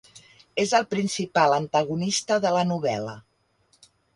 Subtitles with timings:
[0.63, 3.17] És el principal antagonista de la novel·la.